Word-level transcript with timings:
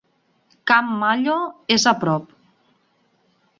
Camp 0.71 0.89
Mallo 1.01 1.35
és 1.77 1.87
a 1.93 1.95
prop. 2.05 2.35